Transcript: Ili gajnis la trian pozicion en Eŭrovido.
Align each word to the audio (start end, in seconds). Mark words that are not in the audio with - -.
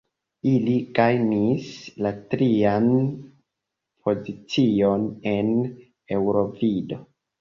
Ili 0.51 0.71
gajnis 0.99 1.67
la 2.05 2.11
trian 2.33 2.89
pozicion 4.07 5.07
en 5.35 5.53
Eŭrovido. 6.19 7.01